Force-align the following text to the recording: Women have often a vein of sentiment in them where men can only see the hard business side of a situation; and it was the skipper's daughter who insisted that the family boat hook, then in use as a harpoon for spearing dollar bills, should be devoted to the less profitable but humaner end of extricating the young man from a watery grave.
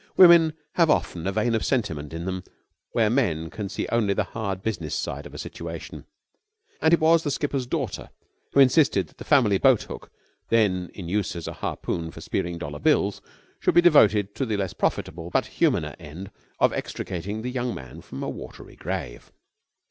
Women 0.17 0.53
have 0.71 0.89
often 0.89 1.27
a 1.27 1.31
vein 1.31 1.53
of 1.53 1.63
sentiment 1.63 2.11
in 2.11 2.25
them 2.25 2.43
where 2.91 3.07
men 3.07 3.51
can 3.51 3.69
only 3.91 4.07
see 4.13 4.13
the 4.15 4.23
hard 4.31 4.63
business 4.63 4.95
side 4.95 5.27
of 5.27 5.33
a 5.35 5.37
situation; 5.37 6.05
and 6.81 6.91
it 6.91 6.99
was 6.99 7.21
the 7.21 7.29
skipper's 7.29 7.67
daughter 7.67 8.09
who 8.53 8.59
insisted 8.59 9.05
that 9.05 9.19
the 9.19 9.23
family 9.23 9.59
boat 9.59 9.83
hook, 9.83 10.11
then 10.49 10.89
in 10.95 11.07
use 11.07 11.35
as 11.35 11.47
a 11.47 11.53
harpoon 11.53 12.09
for 12.09 12.19
spearing 12.19 12.57
dollar 12.57 12.79
bills, 12.79 13.21
should 13.59 13.75
be 13.75 13.79
devoted 13.81 14.33
to 14.33 14.45
the 14.47 14.57
less 14.57 14.73
profitable 14.73 15.29
but 15.29 15.45
humaner 15.59 15.93
end 15.99 16.31
of 16.59 16.73
extricating 16.73 17.43
the 17.43 17.51
young 17.51 17.75
man 17.75 18.01
from 18.01 18.23
a 18.23 18.27
watery 18.29 18.75
grave. 18.75 19.31